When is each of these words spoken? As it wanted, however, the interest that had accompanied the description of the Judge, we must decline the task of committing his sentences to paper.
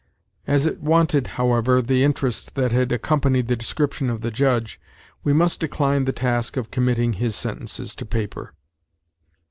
As 0.47 0.65
it 0.65 0.79
wanted, 0.81 1.27
however, 1.37 1.79
the 1.79 2.03
interest 2.03 2.55
that 2.55 2.71
had 2.71 2.91
accompanied 2.91 3.47
the 3.49 3.55
description 3.55 4.09
of 4.09 4.21
the 4.21 4.31
Judge, 4.31 4.81
we 5.23 5.31
must 5.31 5.59
decline 5.59 6.05
the 6.05 6.11
task 6.11 6.57
of 6.57 6.71
committing 6.71 7.13
his 7.13 7.35
sentences 7.35 7.93
to 7.97 8.05
paper. 8.07 8.55